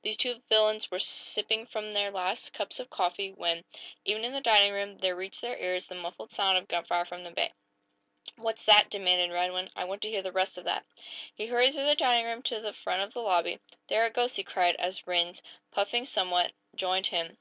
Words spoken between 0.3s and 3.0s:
villains were just sipping from their last cups of